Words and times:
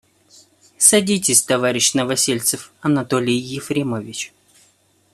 Садитесь, 0.79 1.43
товарищ 1.43 1.93
Новосельцев, 1.93 2.71
Анатолий 2.81 3.37
Ефремович. 3.37 4.33